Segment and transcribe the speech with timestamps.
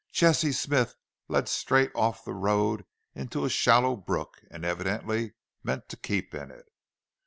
[0.11, 0.95] Jesse Smith
[1.27, 6.49] led straight off the road into a shallow brook and evidently meant to keep in
[6.49, 6.65] it.